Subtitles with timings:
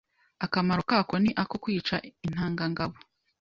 [0.45, 1.95] akamaro kako ni ako kwica
[2.27, 2.95] intangangabo,